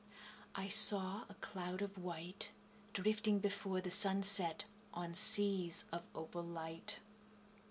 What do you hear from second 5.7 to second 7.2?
of opal light.